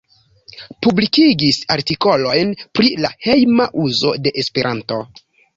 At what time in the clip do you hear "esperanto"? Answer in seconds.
4.45-4.99